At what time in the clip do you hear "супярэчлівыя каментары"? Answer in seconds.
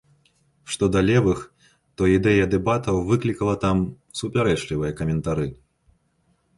4.23-5.47